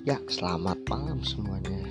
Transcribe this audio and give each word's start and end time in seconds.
Ya, 0.00 0.16
selamat 0.32 0.80
malam 0.88 1.20
semuanya. 1.20 1.84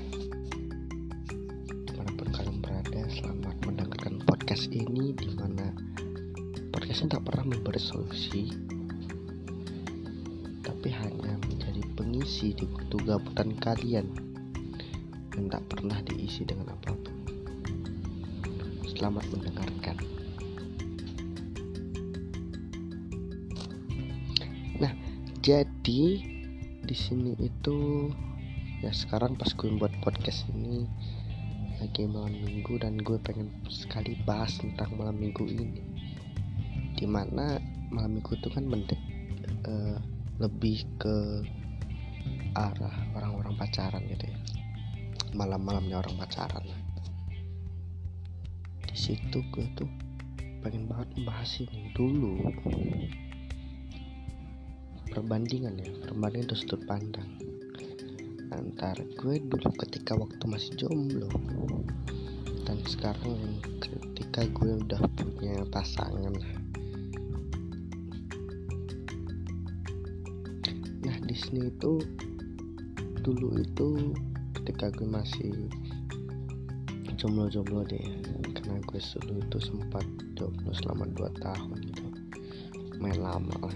Di 1.69 1.93
mana 1.93 2.09
pun 2.17 2.33
kalian 2.33 2.57
berada, 2.57 3.05
selamat 3.05 3.53
mendengarkan 3.61 4.17
podcast 4.25 4.65
ini 4.73 5.13
Di 5.13 5.29
mana 5.37 5.69
podcastnya 6.73 7.21
tak 7.21 7.29
pernah 7.29 7.53
memberi 7.53 7.77
solusi 7.77 8.49
Tapi 10.65 10.89
hanya 10.89 11.37
menjadi 11.37 11.85
pengisi 11.93 12.57
di 12.57 12.65
waktu 12.65 12.97
gabutan 13.05 13.53
kalian 13.61 14.09
Yang 15.37 15.45
tak 15.53 15.63
pernah 15.69 16.01
diisi 16.01 16.41
dengan 16.49 16.73
apa 16.73 16.97
pun 16.97 17.13
Selamat 18.89 19.29
mendengarkan 19.29 20.01
Nah, 24.81 24.97
jadi 25.45 26.38
di 26.89 26.97
sini 26.97 27.37
itu 27.37 28.09
ya 28.81 28.89
sekarang 28.89 29.37
pas 29.37 29.53
gue 29.53 29.69
buat 29.77 29.93
podcast 30.01 30.49
ini 30.49 30.89
lagi 31.77 32.09
malam 32.09 32.33
minggu 32.33 32.81
dan 32.81 32.97
gue 32.97 33.13
pengen 33.21 33.53
sekali 33.69 34.17
bahas 34.25 34.57
tentang 34.57 34.97
malam 34.97 35.13
minggu 35.21 35.45
ini. 35.45 35.85
Di 36.97 37.05
mana 37.05 37.61
malam 37.93 38.17
minggu 38.17 38.33
itu 38.33 38.49
kan 38.49 38.65
mendek 38.65 38.97
uh, 39.69 40.01
lebih 40.41 40.81
ke 40.97 41.45
arah 42.57 42.97
orang-orang 43.13 43.53
pacaran 43.53 44.01
gitu 44.09 44.25
ya. 44.25 44.39
Malam-malamnya 45.37 46.01
orang 46.01 46.17
pacaran. 46.17 46.65
Di 48.81 48.97
situ 48.97 49.45
gue 49.53 49.65
tuh 49.77 49.89
pengen 50.65 50.89
banget 50.89 51.21
membahas 51.21 51.53
ini 51.61 51.93
dulu 51.93 52.49
perbandingan 55.09 55.75
ya. 55.81 55.89
Perbandingan 56.07 56.47
dari 56.49 56.59
sudut 56.61 56.81
pandang 56.85 57.27
antara 58.49 59.05
gue 59.13 59.37
dulu 59.45 59.69
ketika 59.85 60.17
waktu 60.17 60.41
masih 60.49 60.73
jomblo 60.73 61.29
dan 62.65 62.81
sekarang 62.89 63.61
ketika 63.77 64.49
gue 64.49 64.71
udah 64.85 65.01
punya 65.15 65.61
pasangan 65.69 66.33
nah 71.05 71.17
di 71.29 71.35
sini 71.37 71.69
itu 71.69 72.01
dulu 73.21 73.61
itu 73.61 74.17
ketika 74.57 74.89
gue 74.97 75.07
masih 75.07 75.53
jomblo-jomblo 77.21 77.85
deh 77.85 78.07
karena 78.49 78.81
gue 78.81 78.99
dulu 79.29 79.39
itu 79.45 79.59
sempat 79.61 80.05
jomblo 80.33 80.71
selama 80.71 81.05
2 81.13 81.43
tahun 81.43 81.77
gitu. 81.83 82.05
Main 82.99 83.19
lama 83.19 83.55
lah 83.59 83.75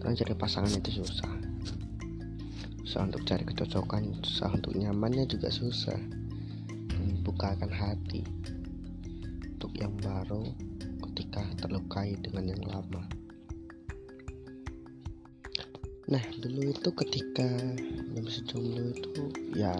karena 0.00 0.16
cari 0.16 0.32
pasangan 0.32 0.72
itu 0.72 1.04
susah. 1.04 1.28
Susah 2.80 3.04
untuk 3.04 3.22
cari 3.28 3.44
kecocokan 3.44 4.16
susah 4.24 4.50
untuk 4.56 4.72
nyamannya 4.74 5.28
juga 5.28 5.52
susah. 5.52 6.00
Membukakan 6.96 7.68
hati 7.68 8.24
untuk 9.44 9.76
yang 9.76 9.92
baru 10.00 10.48
ketika 11.04 11.44
terlukai 11.60 12.16
dengan 12.24 12.56
yang 12.56 12.64
lama. 12.64 13.04
Nah 16.08 16.24
dulu 16.40 16.72
itu 16.72 16.90
ketika 16.96 17.46
masih 18.16 18.42
jomblo 18.48 18.90
itu 18.96 19.24
ya 19.52 19.76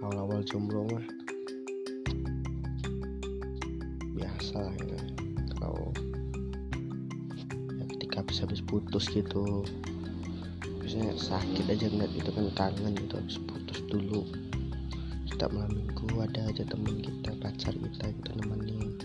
awal-awal 0.00 0.40
jomblo 0.48 0.88
mah. 0.88 1.04
Biasa 4.16 4.56
lah 4.56 4.76
ya 4.88 5.19
habis-habis 8.20 8.60
putus 8.60 9.08
gitu. 9.08 9.64
Biasanya 10.84 11.16
sakit 11.16 11.64
aja 11.72 11.88
ngeliat 11.88 12.12
itu 12.12 12.30
kan 12.30 12.46
kangen 12.52 12.92
gitu 13.00 13.16
habis 13.16 13.40
putus 13.48 13.80
dulu. 13.88 14.28
Kita 15.24 15.48
malam 15.48 15.72
minggu 15.72 16.04
ada 16.20 16.52
aja 16.52 16.68
temen 16.68 17.00
kita 17.00 17.32
pacar 17.40 17.72
kita 17.72 18.12
kita 18.12 18.30
nemenin. 18.44 19.00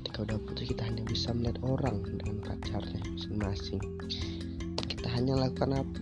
Ketika 0.00 0.28
udah 0.28 0.38
putus 0.44 0.68
kita 0.68 0.84
hanya 0.84 1.00
bisa 1.08 1.32
melihat 1.32 1.56
orang 1.64 2.04
dengan 2.04 2.36
pacarnya 2.44 3.00
masing-masing. 3.16 3.80
Kita 4.76 5.08
hanya 5.16 5.48
lakukan 5.48 5.80
apa? 5.80 6.00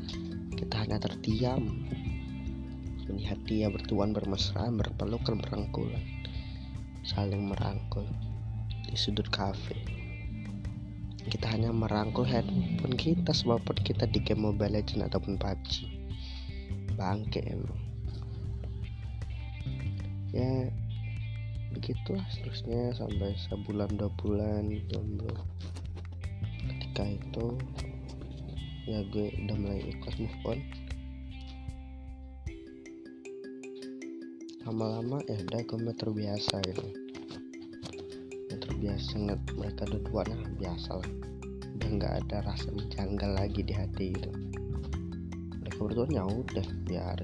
Kita 0.59 0.75
hanya 0.83 0.99
terdiam. 0.99 1.87
Melihat 3.07 3.39
dia 3.47 3.67
bertuan 3.71 4.11
bermesraan 4.11 4.75
berpelukan 4.75 5.39
berangkulan. 5.39 6.03
Saling 7.07 7.47
merangkul 7.47 8.07
di 8.91 8.99
sudut 8.99 9.31
kafe 9.31 10.00
kita 11.31 11.47
hanya 11.47 11.71
merangkul 11.71 12.27
handphone 12.27 12.99
kita 12.99 13.31
smartphone 13.31 13.79
kita 13.87 14.11
di 14.11 14.19
game 14.19 14.43
Mobile 14.43 14.75
Legends 14.75 15.07
ataupun 15.07 15.39
PUBG 15.39 15.87
bangke 16.99 17.39
emang. 17.47 17.81
Ya 20.35 20.75
begitulah 21.71 22.27
seterusnya 22.35 22.99
sampai 22.99 23.39
sebulan 23.47 23.95
dua 23.95 24.11
bulan 24.19 24.75
jomblo 24.91 25.31
ketika 26.67 27.07
itu 27.07 27.47
ya 28.91 29.07
gue 29.15 29.31
udah 29.47 29.57
mulai 29.57 29.81
ikhlas 29.87 30.19
move 30.19 30.43
on. 30.51 30.59
Lama-lama 34.67 35.23
ya 35.31 35.39
udah 35.47 35.63
gue 35.63 35.95
terbiasa 35.95 36.59
gitu 36.67 37.10
biasa 38.81 39.13
ngeliat 39.21 39.43
mereka 39.61 39.83
berdua 39.87 40.21
nah 40.27 40.41
biasa 40.57 40.91
lah 40.97 41.11
udah 41.77 41.91
nggak 42.01 42.13
ada 42.25 42.37
rasa 42.49 42.69
menjanggal 42.73 43.31
lagi 43.37 43.61
di 43.61 43.75
hati 43.77 44.07
gitu 44.17 44.31
mereka 45.61 45.79
berdua 45.85 46.07
ya 46.09 46.25
udah 46.25 46.67
biar 46.89 47.19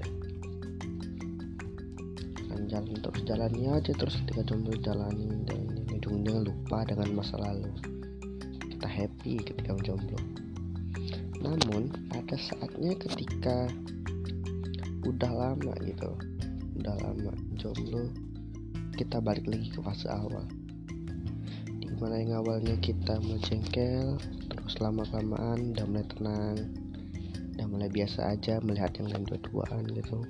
kan 2.47 2.61
jalan 2.69 2.95
terus 3.01 3.21
jalannya 3.25 3.69
aja 3.75 3.91
terus 3.97 4.15
ketika 4.23 4.41
jomblo 4.47 4.73
jalani 4.79 5.27
dan 5.45 5.61
ujungnya 5.93 6.47
lupa 6.47 6.87
dengan 6.87 7.19
masa 7.19 7.35
lalu. 7.37 7.69
Kita 8.71 8.87
happy 8.87 9.43
ketika 9.43 9.75
jomblo. 9.83 10.17
Namun 11.43 11.91
ada 12.15 12.33
saatnya 12.39 12.95
ketika 12.97 13.67
udah 15.07 15.31
lama 15.31 15.73
gitu 15.87 16.11
udah 16.83 16.95
lama 16.99 17.31
jomblo 17.55 18.11
kita 18.99 19.23
balik 19.23 19.47
lagi 19.47 19.71
ke 19.71 19.79
fase 19.79 20.11
awal 20.11 20.43
mana 21.97 22.21
yang 22.21 22.45
awalnya 22.45 22.77
kita 22.77 23.17
menjengkel 23.25 24.21
terus 24.53 24.77
lama 24.77 25.01
kelamaan 25.09 25.73
udah 25.73 25.85
mulai 25.89 26.05
tenang. 26.13 26.57
Udah 27.57 27.65
mulai 27.65 27.89
biasa 27.89 28.37
aja 28.37 28.61
melihat 28.61 28.93
yang 29.01 29.09
lain 29.09 29.25
dua-duaan 29.25 29.81
gitu. 29.97 30.21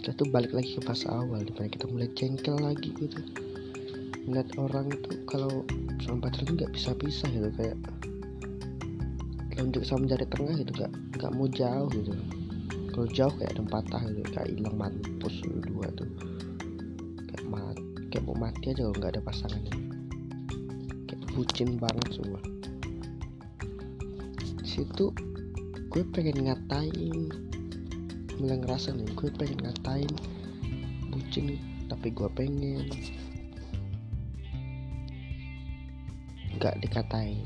Setelah 0.00 0.16
itu 0.16 0.24
balik 0.32 0.52
lagi 0.56 0.70
ke 0.76 0.80
fase 0.80 1.04
awal 1.12 1.44
di 1.44 1.52
mana 1.52 1.68
kita 1.68 1.84
mulai 1.92 2.08
jengkel 2.16 2.56
lagi 2.56 2.88
gitu. 2.96 3.20
Melihat 4.24 4.48
orang 4.56 4.88
itu 4.88 5.12
kalau 5.28 5.60
sama 6.00 6.24
pacarnya 6.24 6.64
nggak 6.64 6.72
bisa 6.72 6.96
pisah 6.96 7.28
gitu 7.28 7.48
kayak 7.60 7.76
lonjok 9.60 9.84
sama 9.84 10.08
jari 10.08 10.24
tengah 10.24 10.56
gitu 10.56 10.72
gak 10.72 10.92
nggak 11.20 11.32
mau 11.36 11.48
jauh 11.52 11.88
gitu. 11.92 12.16
Kalau 12.96 13.06
jauh 13.12 13.34
kayak 13.36 13.60
ada 13.60 13.62
patah 13.68 14.02
gitu 14.08 14.28
kayak 14.32 14.48
hilang 14.56 14.76
mampus 14.80 15.36
dua 15.44 15.92
tuh 15.92 16.08
kayak 18.14 18.30
mau 18.30 18.38
mati 18.38 18.70
aja 18.70 18.86
kalau 18.86 18.94
nggak 18.94 19.12
ada 19.18 19.22
pasangannya. 19.26 19.74
Kayak 21.10 21.22
bucin 21.34 21.70
banget 21.82 22.08
semua. 22.14 22.38
Situ 24.62 25.10
gue 25.90 26.02
pengen 26.14 26.46
ngatain. 26.46 27.34
Mulai 28.38 28.62
ngerasa 28.62 28.94
nih 28.94 29.10
gue 29.18 29.34
pengen 29.34 29.66
ngatain 29.66 30.12
bucin 31.10 31.58
tapi 31.90 32.14
gue 32.14 32.30
pengen. 32.38 32.86
Nggak 36.54 36.78
dikatain. 36.86 37.42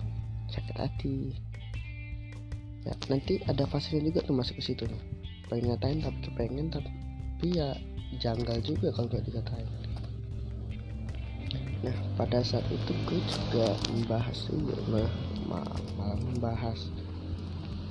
Sakit 0.52 0.76
hati. 0.76 1.32
Ya 2.84 2.92
nanti 3.08 3.40
ada 3.48 3.64
fasenya 3.64 4.12
juga 4.12 4.20
tuh 4.20 4.36
masuk 4.36 4.60
ke 4.60 4.68
situ 4.68 4.84
pengen 5.48 5.72
ngatain 5.72 6.04
tapi 6.04 6.18
kepengen 6.28 6.68
tapi 6.68 7.56
ya 7.56 7.72
janggal 8.20 8.60
juga 8.60 8.92
kalau 8.92 9.08
nggak 9.08 9.24
dikatain 9.24 9.87
nah 11.78 11.94
pada 12.18 12.42
saat 12.42 12.66
itu 12.74 12.92
gue 13.06 13.20
juga 13.22 13.70
membahas 13.94 14.38
juga 14.50 14.74
malah, 14.90 15.78
malah 15.94 16.18
membahas 16.18 16.90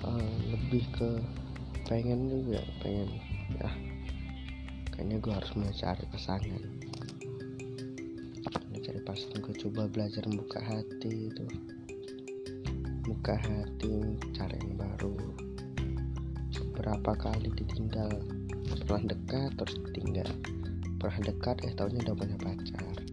uh, 0.04 0.36
lebih 0.51 0.84
ke 0.92 1.10
pengen 1.88 2.28
juga 2.28 2.60
pengen 2.84 3.07
ya 3.56 3.72
kayaknya 4.98 5.22
gue 5.22 5.30
harus 5.30 5.54
mencari 5.54 6.04
pasangan. 6.10 6.63
Mencari 8.74 9.00
pasangan 9.06 9.39
gue 9.45 9.56
coba 9.62 9.86
belajar 9.86 10.25
membuka 10.25 10.57
hati 10.57 11.30
itu. 11.30 11.45
Buka 13.06 13.38
hati 13.38 14.18
cari 14.34 14.57
yang 14.57 14.75
baru. 14.75 15.16
Berapa 16.75 17.13
kali 17.13 17.54
ditinggal? 17.54 18.10
Pernah 18.89 19.13
dekat 19.13 19.54
terus 19.56 19.78
ditinggal. 19.86 20.30
Pernah 20.98 21.30
dekat 21.30 21.56
eh 21.62 21.78
tahunya 21.78 22.01
udah 22.01 22.16
punya 22.18 22.38
pacar 22.42 23.06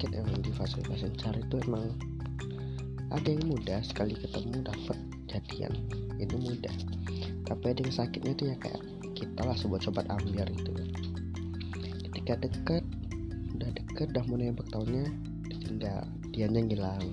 sakit 0.00 0.16
emang 0.16 0.40
di 0.40 0.48
fase-fase 0.56 1.12
cari 1.20 1.44
itu 1.44 1.60
emang 1.68 1.92
ada 3.12 3.28
yang 3.36 3.52
mudah 3.52 3.84
sekali 3.84 4.16
ketemu 4.16 4.64
dapat 4.64 4.96
jadian. 5.28 5.76
Itu 6.16 6.40
mudah. 6.40 6.72
Tapi 7.44 7.64
ada 7.68 7.84
yang 7.84 7.92
sakitnya 7.92 8.32
tuh 8.32 8.48
ya 8.48 8.56
kayak 8.64 8.80
kita 9.12 9.44
lah 9.44 9.52
sobat-sobat 9.52 10.08
ambiar 10.08 10.48
itu 10.48 10.72
ketika 12.08 12.40
dekat 12.40 12.80
udah 13.60 13.68
deket 13.76 14.08
udah 14.16 14.24
mau 14.24 14.40
nembak 14.40 14.64
tahunnya 14.72 15.04
tinggal 15.68 16.08
dianya 16.32 16.60
ngilang. 16.64 17.04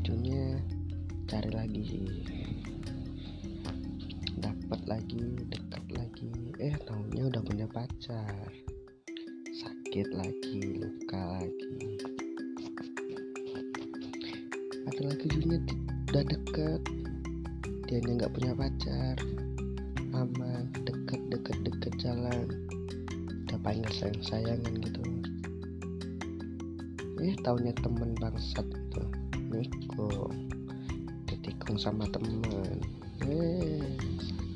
Ujungnya 0.00 0.64
cari 1.28 1.50
lagi 1.52 2.08
dapat 4.40 4.80
lagi 4.88 5.44
dekat 5.44 5.84
lagi. 5.92 6.32
Eh 6.56 6.72
tahunnya 6.88 7.36
udah 7.36 7.42
punya 7.44 7.68
pacar 7.68 8.48
sakit 9.96 10.12
lagi 10.12 10.60
luka 10.76 11.40
lagi. 11.40 11.96
Ada 14.92 15.02
lagi 15.08 15.24
ujungnya 15.24 15.58
udah 16.12 16.24
deket. 16.36 16.80
Dia 17.88 18.04
nggak 18.04 18.28
punya 18.36 18.52
pacar. 18.52 19.16
Aman 20.12 20.68
deket 20.84 21.16
deket 21.32 21.56
deket 21.64 21.92
jalan. 21.96 22.44
Udah 23.48 23.56
panggil 23.64 23.88
sayang 23.96 24.20
sayangan 24.20 24.76
gitu. 24.84 25.00
Eh 27.24 27.32
tahunya 27.40 27.72
temen 27.80 28.12
bangsat 28.20 28.68
itu. 28.68 29.02
Niko 29.48 30.28
ditikung 31.24 31.80
sama 31.80 32.04
temen. 32.12 32.84
Eh 33.24 33.96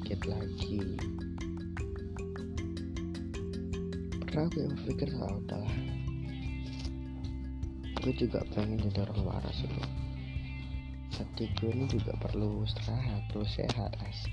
sakit 0.04 0.20
lagi 0.28 0.84
pernah 4.40 4.56
gue 4.56 4.72
berpikir 4.72 5.08
oh, 5.20 5.36
udahlah 5.36 5.76
gue 8.00 8.12
juga 8.16 8.40
pengen 8.56 8.80
jadi 8.88 9.04
orang 9.04 9.20
waras 9.28 9.58
itu 9.60 9.84
hati 11.20 11.44
gue 11.60 11.68
ini 11.68 11.84
juga 11.84 12.16
perlu 12.16 12.64
istirahat 12.64 13.20
perlu 13.28 13.44
sehat 13.44 13.92
as 14.00 14.24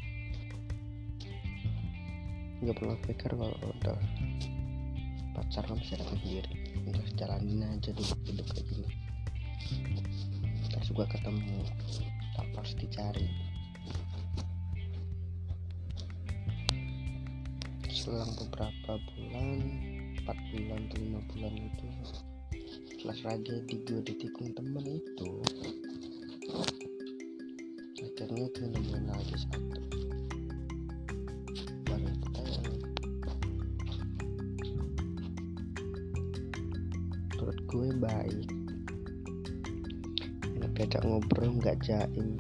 nggak 2.64 2.72
perlu 2.80 2.96
pikir 3.04 3.36
kalau 3.36 3.52
udah 3.52 4.00
pacaran 5.36 5.78
bisa 5.78 6.00
sendiri. 6.02 6.82
Udah 6.90 7.06
jalanin 7.14 7.70
aja 7.70 7.94
dulu 7.94 8.18
hidup 8.26 8.48
kayak 8.50 8.66
gini. 8.66 8.90
Kita 10.66 10.80
juga 10.90 11.06
ketemu 11.06 11.62
tanpa 12.34 12.66
harus 12.66 12.74
dicari. 12.82 13.30
Selang 17.94 18.34
beberapa 18.42 18.98
bulan 19.14 19.87
empat 20.28 20.44
bulan 20.52 20.84
atau 20.92 20.98
lima 21.00 21.22
bulan 21.32 21.54
itu. 21.56 21.88
Setelah 22.92 23.16
tragedi 23.16 23.76
gue 23.88 24.04
ditikung 24.04 24.52
temen 24.52 24.84
itu. 24.84 25.32
Akhirnya 28.04 28.44
gue 28.52 28.68
nemuin 28.68 29.06
lagi 29.08 29.36
satu. 29.40 29.80
Gue 37.72 37.88
baik. 37.96 38.48
Enak 40.60 40.72
diajak 40.76 41.08
ngobrol 41.08 41.56
nggak 41.56 41.80
jaim. 41.88 42.36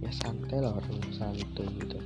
Ya 0.00 0.08
santai 0.16 0.64
lah 0.64 0.80
orang 0.80 1.12
santai 1.12 1.68
gitu 1.76 2.00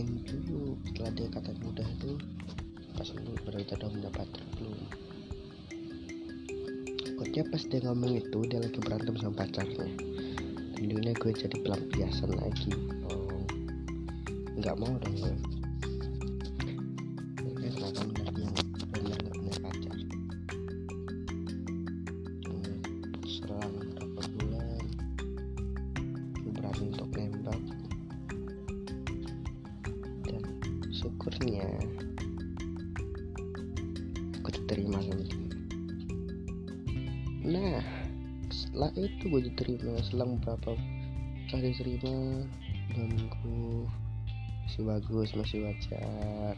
pastiin 0.00 0.24
dulu 0.24 0.80
setelah 0.88 1.12
dia 1.12 1.28
kata 1.28 1.52
mudah 1.60 1.84
tuh 2.00 2.16
pas 2.96 3.04
lu 3.20 3.36
berarti 3.44 3.76
udah 3.76 3.90
mendapatkan 3.92 4.44
belum 4.56 4.80
takutnya 7.04 7.42
pas 7.52 7.62
dia 7.68 7.80
ngomong 7.84 8.12
itu 8.16 8.38
dia 8.48 8.64
lagi 8.64 8.80
berantem 8.80 9.12
sama 9.20 9.44
pacarnya. 9.44 9.92
Dan 10.72 10.84
dunia 10.88 11.12
gue 11.12 11.36
jadi 11.36 11.52
pelampiasan 11.60 12.32
lagi. 12.32 12.72
Oh 13.12 13.44
nggak 14.56 14.72
mau 14.80 14.96
dong 15.04 15.16
gue 15.20 15.36
nggak 17.60 17.92
pacar. 19.60 19.96
Selang 23.28 23.74
berapa 23.84 24.22
bulan 24.32 24.80
berani 26.56 26.88
untuk 26.88 27.08
syukurnya 31.20 31.68
diterima 34.48 35.04
sama 35.04 35.20
dia. 35.20 35.52
Nah 37.44 37.84
setelah 38.48 38.88
itu 38.96 39.28
gue 39.28 39.42
diterima 39.52 40.00
selang 40.00 40.40
berapa? 40.40 40.72
Kali 41.52 41.76
terima 41.76 42.40
dua 42.96 43.04
minggu 43.04 43.84
masih 44.64 44.80
bagus 44.88 45.28
masih 45.36 45.68
wajar. 45.68 46.56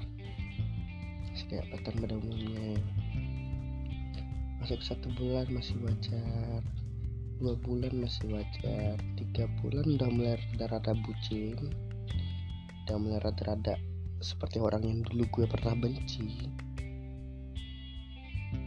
Masih 1.27 1.45
kayak 1.51 1.67
petang 1.75 1.99
pada 1.99 2.15
umumnya. 2.23 2.79
Masuk 4.63 4.79
satu 4.87 5.11
bulan 5.19 5.51
masih 5.51 5.75
wajar. 5.83 6.63
Dua 7.43 7.59
bulan 7.67 7.99
masih 7.99 8.31
wajar. 8.31 8.95
Tiga 9.19 9.51
bulan 9.59 9.91
udah 9.99 10.07
mulai 10.07 10.39
rada-rada 10.39 10.95
bucin. 11.03 11.59
Udah 12.87 12.97
mulai 13.03 13.19
rada-rada 13.27 13.75
seperti 14.23 14.63
orang 14.63 14.87
yang 14.87 14.99
dulu 15.03 15.27
gue 15.35 15.47
pernah 15.51 15.75
benci. 15.75 16.47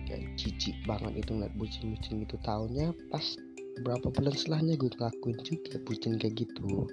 Kayak 0.06 0.36
jijik 0.36 0.76
banget 0.84 1.24
itu 1.24 1.32
ngeliat 1.32 1.56
bucin-bucin 1.56 2.28
gitu. 2.28 2.36
Tahunnya 2.44 2.92
pas 3.10 3.24
berapa 3.88 4.08
bulan 4.12 4.36
setelahnya 4.36 4.76
gue 4.76 4.92
ngelakuin 4.92 5.40
juga 5.48 5.76
bucin 5.88 6.20
kayak 6.20 6.36
gitu. 6.44 6.88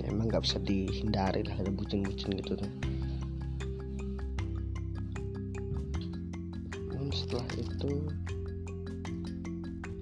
Ya, 0.00 0.10
emang 0.10 0.32
nggak 0.32 0.48
bisa 0.48 0.58
dihindari 0.64 1.44
lah 1.44 1.56
ada 1.60 1.70
bucin-bucin 1.70 2.40
gitu 2.40 2.56
tuh. 2.56 2.72
Dan 6.88 7.08
setelah 7.12 7.48
itu 7.60 7.92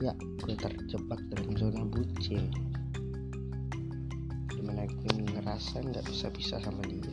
ya 0.03 0.15
gue 0.43 0.55
terjebak 0.55 1.21
dalam 1.35 1.51
zona 1.59 1.83
bucin. 1.87 2.47
Di 4.51 4.63
mana 4.63 4.87
gue 4.87 5.32
ngerasa 5.53 5.85
nggak 5.85 6.09
bisa 6.09 6.27
bisa 6.33 6.57
sama 6.65 6.81
dia. 6.89 7.13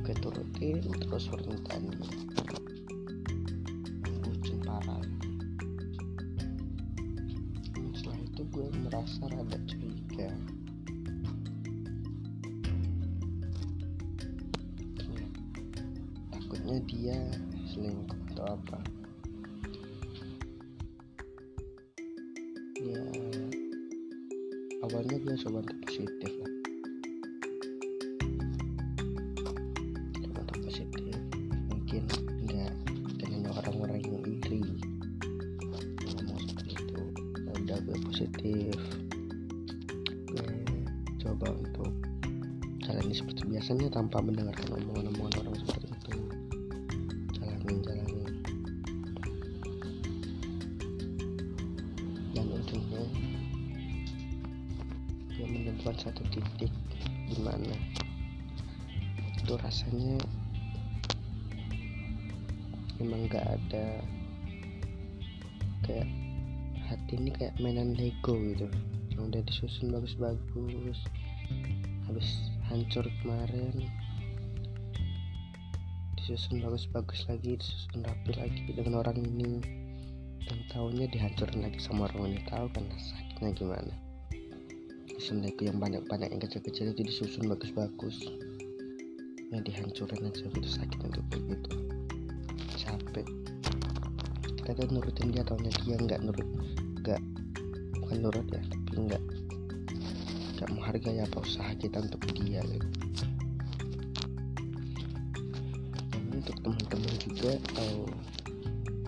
Gue 0.00 0.16
turutin 0.24 0.80
terus 0.80 1.28
permintaan 1.28 1.92
dia 1.92 2.08
bucin 4.24 4.56
parah. 4.64 5.04
Setelah 7.92 8.20
itu 8.24 8.42
gue 8.48 8.66
merasa 8.80 9.28
rada 9.28 9.60
curiga. 9.68 10.32
Takutnya 16.32 16.80
dia 16.88 17.18
selingkuh 17.68 18.20
atau 18.32 18.56
apa. 18.56 18.80
Ya 22.80 23.04
awalnya 24.80 25.20
gue 25.20 25.36
coba 25.44 25.60
untuk 25.60 25.76
positif 25.84 26.32
lah 26.40 26.47
tanpa 44.08 44.24
mendengarkan 44.24 44.72
omongan-omongan 44.72 45.36
orang 45.44 45.56
seperti 45.68 45.92
itu. 45.92 46.16
Jalanin 47.36 47.76
jalanin. 47.84 48.32
Dan 52.32 52.46
ujungnya 52.56 53.04
gue 55.28 55.44
menemukan 55.44 55.92
satu 56.00 56.24
titik 56.32 56.72
di 57.04 57.36
mana 57.44 57.76
itu 59.36 59.52
rasanya 59.60 60.16
memang 62.96 63.28
gak 63.28 63.44
ada 63.44 64.00
kayak 65.84 66.08
hati 66.88 67.12
ini 67.20 67.28
kayak 67.36 67.52
mainan 67.60 67.92
Lego 67.92 68.40
gitu. 68.40 68.72
Yang 69.12 69.20
udah 69.20 69.42
disusun 69.52 69.92
bagus-bagus 69.92 70.96
habis 72.08 72.56
hancur 72.68 73.04
kemarin. 73.24 73.88
Disusun 76.16 76.60
bagus-bagus 76.60 77.24
lagi 77.26 77.56
disusun 77.56 78.04
rapi 78.04 78.32
lagi 78.36 78.60
dengan 78.72 79.00
orang 79.00 79.18
ini. 79.24 79.60
Dan 80.44 80.58
tahunya 80.72 81.08
dihancurin 81.12 81.64
lagi 81.64 81.80
sama 81.80 82.08
orang 82.12 82.36
ini. 82.36 82.40
Tahu 82.48 82.66
kan 82.72 82.84
sakitnya 82.92 83.50
gimana? 83.56 83.94
Sebenarnya 85.18 85.74
yang 85.74 85.80
banyak-banyak 85.82 86.28
yang 86.30 86.42
kecil-kecil 86.44 86.92
itu 86.92 87.02
disusun 87.08 87.48
bagus-bagus. 87.48 88.16
Yang 89.48 89.72
dihancurin 89.72 90.28
aja 90.28 90.44
gitu 90.46 90.68
sakitnya 90.68 91.08
tuh 91.10 91.24
kayak 91.32 91.44
gitu. 91.56 91.70
Capek. 92.76 93.26
Kita 94.68 94.84
nurutin 94.92 95.32
dia 95.32 95.40
tahunya 95.48 95.72
dia 95.80 95.96
nggak 95.96 96.20
nurut 96.28 96.48
nggak 97.08 97.24
bukan 98.04 98.16
nurut 98.20 98.46
ya 98.52 98.60
tapi 98.68 98.96
nggak 99.08 99.22
nggak 100.58 100.74
menghargai 100.74 101.22
apa 101.22 101.38
usaha 101.38 101.70
kita 101.78 102.02
untuk 102.02 102.18
dia 102.34 102.58
gitu 102.66 102.90
ini 106.18 106.42
untuk 106.42 106.58
teman-teman 106.66 107.14
juga 107.22 107.54
atau 107.78 108.10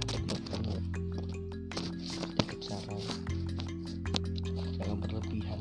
teman-teman 0.06 0.82
sedikit 2.06 2.60
saran 2.62 3.02
jangan 4.80 5.06
berlebihan. 5.06 5.60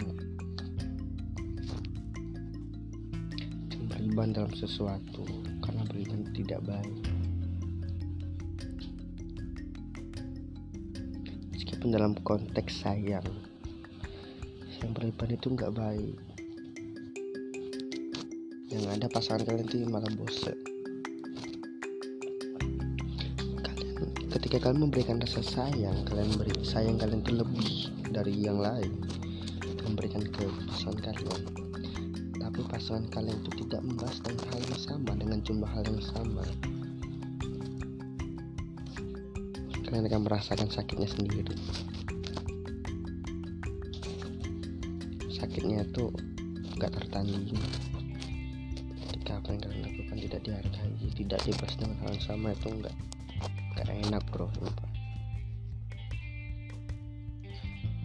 Jangan 3.70 3.86
berlebihan 3.92 4.30
dalam 4.34 4.54
sesuatu 4.58 5.22
karena 5.62 5.82
berlebihan 5.86 6.24
tidak 6.34 6.62
baik. 6.66 6.98
Meskipun 11.54 11.94
dalam 11.94 12.18
konteks 12.24 12.82
sayang. 12.82 13.28
yang 13.28 13.49
berlebihan 15.00 15.40
itu 15.40 15.48
nggak 15.56 15.72
baik. 15.72 16.18
Yang 18.68 18.84
ada 19.00 19.08
pasangan 19.08 19.48
kalian 19.48 19.66
itu 19.72 19.88
malah 19.88 20.12
bosan 20.12 20.60
kalian 23.64 24.12
ketika 24.30 24.58
kalian 24.62 24.86
memberikan 24.86 25.18
rasa 25.18 25.42
sayang 25.42 26.06
kalian 26.06 26.36
beri 26.38 26.54
sayang 26.62 27.00
kalian 27.00 27.24
itu 27.24 27.32
lebih 27.32 27.72
dari 28.12 28.36
yang 28.44 28.60
lain. 28.60 28.92
Memberikan 29.88 30.22
ke 30.28 30.46
pasangan 30.68 31.00
kalian. 31.00 31.42
Tapi 32.36 32.60
pasangan 32.68 33.08
kalian 33.10 33.40
itu 33.40 33.66
tidak 33.66 33.82
membahas 33.88 34.20
hal 34.22 34.62
yang 34.68 34.82
sama 34.84 35.12
dengan 35.16 35.40
jumlah 35.42 35.70
hal 35.72 35.84
yang 35.88 36.04
sama. 36.04 36.44
Kalian 39.88 40.06
akan 40.12 40.22
merasakan 40.28 40.70
sakitnya 40.70 41.10
sendiri 41.10 41.56
sakitnya 45.50 45.82
itu 45.82 46.14
gak 46.78 46.94
tertandingi 46.94 47.58
ketika 49.02 49.42
apa 49.42 49.50
yang 49.50 49.62
kalian 49.66 49.82
lakukan 49.82 50.18
tidak 50.22 50.42
dihargai 50.46 51.10
tidak 51.18 51.40
dibahas 51.42 51.74
dengan 51.74 51.98
hal 52.06 52.10
yang 52.14 52.22
sama 52.22 52.48
itu 52.54 52.68
enggak 52.70 52.96
gak 53.74 53.90
enak 53.90 54.24
bro 54.30 54.46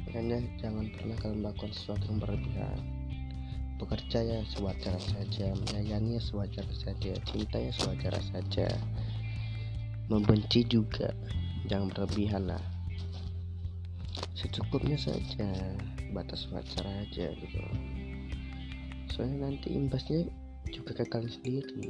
makanya 0.09 0.41
jangan 0.57 0.89
pernah 0.89 1.17
kalian 1.21 1.39
melakukan 1.45 1.73
sesuatu 1.75 2.05
yang 2.07 2.19
berlebihan. 2.23 2.81
Bekerja 3.83 4.19
ya 4.23 4.39
sewajar 4.47 4.95
saja 5.03 5.47
menyayangi 5.53 6.17
ya 6.17 6.23
sewajar 6.23 6.63
saja 6.71 7.13
cinta 7.27 7.59
ya 7.59 7.75
sewajar 7.75 8.15
saja. 8.23 8.71
Membenci 10.07 10.63
juga 10.71 11.11
jangan 11.67 11.91
berlebihan 11.91 12.47
lah. 12.47 12.63
Secukupnya 14.39 14.95
saja 14.95 15.51
batas 16.15 16.47
wajar 16.55 16.87
aja 16.87 17.35
gitu. 17.35 17.61
Soalnya 19.11 19.51
nanti 19.51 19.75
imbasnya 19.75 20.31
juga 20.71 21.03
ke 21.03 21.05
kalian 21.11 21.35
sendiri. 21.35 21.83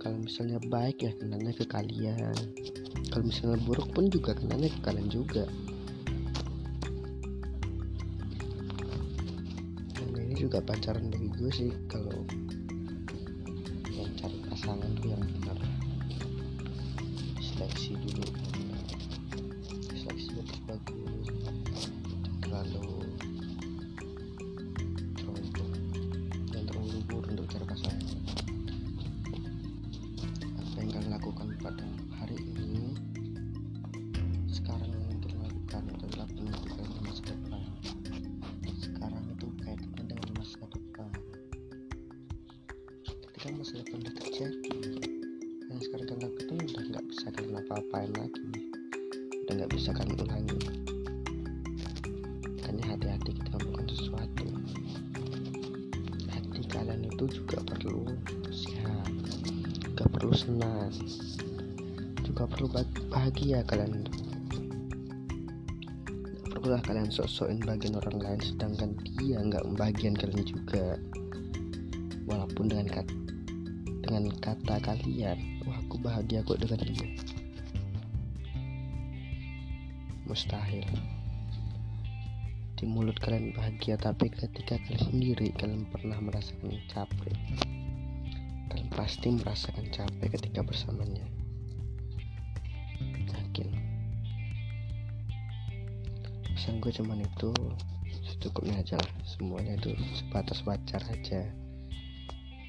Kalau 0.00 0.16
misalnya 0.20 0.60
baik 0.68 1.00
ya 1.04 1.12
kenanya 1.16 1.52
ke 1.56 1.64
kalian. 1.64 2.36
Kalau 3.08 3.24
misalnya 3.24 3.60
buruk 3.64 3.88
pun 3.96 4.12
juga 4.12 4.36
kenanya 4.36 4.68
ke 4.68 4.80
kalian 4.84 5.08
juga. 5.08 5.44
Dan 9.96 10.12
ini 10.20 10.36
juga 10.36 10.60
pacaran 10.60 11.08
dari 11.08 11.28
gue 11.32 11.50
sih 11.52 11.72
kalau 11.88 12.24
yang 13.92 14.12
cari 14.20 14.38
pasangan 14.48 14.92
tuh 15.00 15.08
yang 15.12 15.24
benar. 15.24 15.58
Seleksi 17.40 17.96
dulu 18.00 18.49
apa-apain 47.90 48.14
lagi? 48.22 48.46
Udah 49.42 49.52
nggak 49.58 49.70
bisa 49.74 49.90
kalian 49.90 50.22
ulangi. 50.22 50.58
Makanya 52.54 52.84
hati-hati 52.86 53.30
kita 53.34 53.50
melakukan 53.58 53.86
sesuatu. 53.90 54.46
Hati 56.30 56.60
kalian 56.70 57.02
itu 57.10 57.24
juga 57.34 57.58
perlu 57.66 58.06
sehat 58.54 59.10
juga 59.82 60.04
perlu 60.06 60.30
senang 60.30 60.94
juga 62.22 62.46
perlu 62.46 62.70
bahagia 63.10 63.66
kalian. 63.66 64.06
Itu 66.46 66.62
perlulah 66.62 66.82
kalian 66.86 67.10
sok-sokin 67.10 67.58
bagian 67.66 67.98
orang 67.98 68.22
lain 68.22 68.38
sedangkan 68.38 68.94
dia 69.18 69.42
nggak 69.42 69.66
membagian 69.66 70.14
kalian 70.14 70.46
juga. 70.46 70.94
Walaupun 72.30 72.70
dengan 72.70 72.86
kata 72.86 73.14
dengan 74.06 74.30
kata 74.38 74.78
kalian 74.78 75.38
wah 75.66 75.74
aku 75.82 75.98
bahagia 75.98 76.46
kok 76.46 76.62
dengan 76.62 76.86
dia 76.86 77.10
mustahil. 80.30 80.86
Di 82.78 82.86
mulut 82.86 83.18
kalian 83.18 83.50
bahagia 83.50 83.98
tapi 83.98 84.30
ketika 84.30 84.78
kalian 84.78 85.02
sendiri 85.02 85.50
kalian 85.58 85.90
pernah 85.90 86.22
merasakan 86.22 86.78
capek. 86.86 87.34
Kalian 88.70 88.90
pasti 88.94 89.34
merasakan 89.34 89.90
capek 89.90 90.38
ketika 90.38 90.62
bersamanya. 90.62 91.26
Yakin? 93.26 93.74
Pesan 96.54 96.78
gue 96.78 96.94
cuman 96.94 97.26
itu 97.26 97.50
secukupnya 98.22 98.78
aja 98.78 99.02
lah. 99.02 99.10
Semuanya 99.26 99.74
itu 99.74 99.98
sebatas 100.14 100.62
wajar 100.62 101.02
aja. 101.10 101.42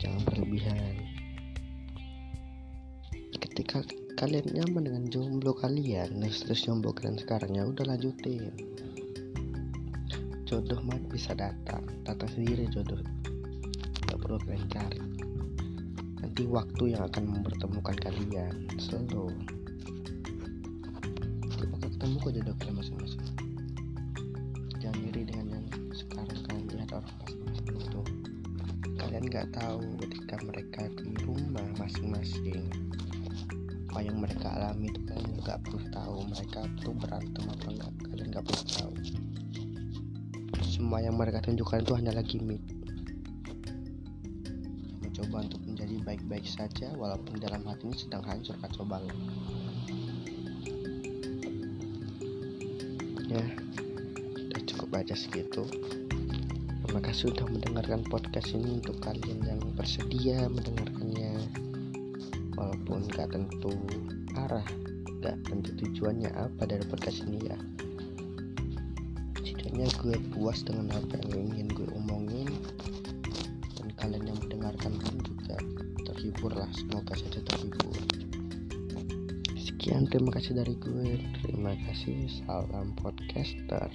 Jangan 0.01 0.25
berlebihan. 0.25 0.97
Ketika 3.37 3.85
kalian 4.21 4.53
nyaman 4.53 4.85
dengan 4.85 5.03
jomblo 5.09 5.49
kalian. 5.57 6.21
Nah 6.21 6.29
terus 6.29 6.61
jomblo 6.61 6.93
kalian 6.93 7.17
sekarang 7.17 7.57
ya 7.57 7.65
udah 7.65 7.89
lanjutin. 7.89 8.53
Jodoh 10.45 10.77
mah 10.85 11.01
bisa 11.09 11.33
datang 11.33 11.81
datang 12.05 12.29
sendiri 12.29 12.69
jodoh. 12.69 13.01
Nggak 14.05 14.19
perlu 14.21 14.37
kalian 14.45 14.69
cari. 14.69 15.01
Nanti 16.21 16.45
waktu 16.45 16.93
yang 16.93 17.01
akan 17.09 17.23
mempertemukan 17.33 17.97
kalian. 17.97 18.69
Selalu 18.77 19.33
bakal 21.73 21.89
ketemu 21.89 22.15
kok 22.21 22.33
jodoh 22.37 22.55
kalian 22.61 22.75
masing-masing. 22.77 23.25
Jangan 24.77 25.01
iri 25.01 25.21
dengan 25.25 25.45
yang 25.49 25.65
sekarang 25.97 26.39
kalian 26.45 26.69
lihat 26.69 26.93
orang 26.93 27.15
masing-masing 27.25 27.73
itu. 27.73 28.01
Kalian 29.01 29.25
nggak 29.33 29.49
tahu 29.49 29.81
ketika 29.97 30.35
mereka 30.45 30.81
di 30.93 31.09
rumah 31.25 31.65
masing-masing 31.81 32.69
apa 33.91 34.07
yang 34.07 34.23
mereka 34.23 34.47
alami 34.55 34.87
itu 34.87 35.03
kalian 35.03 35.35
nggak 35.43 35.59
perlu 35.67 35.83
tahu 35.91 36.23
mereka 36.31 36.63
tuh 36.79 36.95
berantem 36.95 37.43
apa 37.43 37.65
enggak 37.67 37.91
kalian 38.07 38.27
nggak 38.31 38.45
perlu 38.47 38.63
tahu. 38.71 38.93
Semua 40.63 41.03
yang 41.03 41.19
mereka 41.19 41.43
tunjukkan 41.43 41.83
itu 41.83 41.93
hanyalah 41.99 42.23
gimmick. 42.23 42.63
Mencoba 45.03 45.43
untuk 45.43 45.59
menjadi 45.67 45.95
baik-baik 46.07 46.47
saja 46.47 46.95
walaupun 46.95 47.35
dalam 47.43 47.67
hatinya 47.67 47.99
sedang 47.99 48.23
hancur 48.23 48.55
kacau 48.63 48.87
balau 48.87 49.11
ya 53.27 53.43
udah 54.39 54.61
cukup 54.71 54.89
aja 55.03 55.15
segitu. 55.19 55.67
Terima 56.87 56.99
kasih 57.03 57.31
sudah 57.31 57.47
mendengarkan 57.47 58.07
podcast 58.07 58.55
ini 58.55 58.79
untuk 58.79 59.03
kalian 59.03 59.39
yang 59.43 59.59
bersedia 59.75 60.47
mendengarkannya 60.47 60.90
walaupun 62.61 63.09
gak 63.09 63.33
tentu 63.33 63.73
arah 64.37 64.65
gak 65.25 65.37
tentu 65.49 65.73
tujuannya 65.81 66.29
apa 66.37 66.69
dari 66.69 66.85
podcast 66.85 67.25
ini 67.25 67.49
ya. 67.49 67.57
Setidaknya 69.41 69.89
gue 69.97 70.17
puas 70.33 70.61
dengan 70.61 70.93
apa 70.93 71.17
yang 71.25 71.49
ingin 71.49 71.67
gue 71.73 71.89
omongin. 71.97 72.49
Dan 73.81 73.89
kalian 73.97 74.29
yang 74.29 74.37
mendengarkan 74.45 74.93
pun 75.01 75.15
juga 75.25 75.57
terhibur 76.05 76.53
lah 76.53 76.69
semoga 76.77 77.17
saja 77.17 77.41
terhibur. 77.41 77.97
Sekian 79.57 80.05
terima 80.05 80.29
kasih 80.37 80.61
dari 80.61 80.77
gue. 80.77 81.17
Terima 81.41 81.73
kasih 81.89 82.29
salam 82.45 82.93
podcaster 83.01 83.89